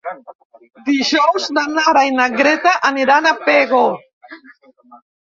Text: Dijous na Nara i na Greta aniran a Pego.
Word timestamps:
Dijous 0.87 1.45
na 1.59 1.67
Nara 1.75 2.03
i 2.09 2.15
na 2.17 2.27
Greta 2.41 2.75
aniran 2.93 3.31
a 3.33 3.37
Pego. 3.47 3.87